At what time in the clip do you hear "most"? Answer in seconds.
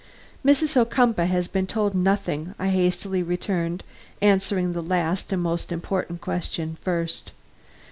5.43-5.71